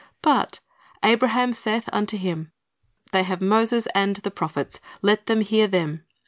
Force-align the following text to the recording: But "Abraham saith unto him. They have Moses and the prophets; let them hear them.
But 0.23 0.61
"Abraham 1.03 1.53
saith 1.53 1.87
unto 1.93 2.17
him. 2.17 2.51
They 3.11 3.21
have 3.21 3.39
Moses 3.39 3.87
and 3.93 4.15
the 4.15 4.31
prophets; 4.31 4.79
let 5.03 5.27
them 5.27 5.41
hear 5.41 5.67
them. 5.67 6.05